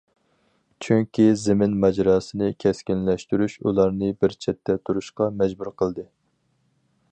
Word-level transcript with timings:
چۈنكى 0.85 1.25
زېمىن 1.41 1.75
ماجىراسىنى 1.83 2.47
كەسكىنلەشتۈرۈش 2.65 3.59
ئۇلارنى 3.65 4.11
بىر 4.25 4.35
چەتتە 4.47 4.79
تۇرۇشقا 4.89 5.31
مەجبۇر 5.43 5.73
قىلدى. 5.83 6.11